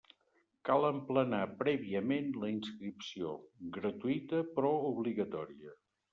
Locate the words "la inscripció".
2.45-3.35